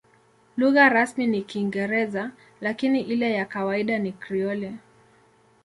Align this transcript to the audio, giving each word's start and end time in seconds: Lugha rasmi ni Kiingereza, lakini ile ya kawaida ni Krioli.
Lugha 0.57 0.89
rasmi 0.89 1.27
ni 1.27 1.41
Kiingereza, 1.41 2.31
lakini 2.61 3.01
ile 3.01 3.31
ya 3.33 3.45
kawaida 3.45 3.99
ni 3.99 4.11
Krioli. 4.11 4.75